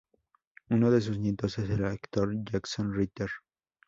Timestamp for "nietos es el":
1.19-1.85